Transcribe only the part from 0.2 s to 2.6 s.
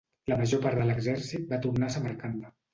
La major part de l'exèrcit va tornar a Samarcanda.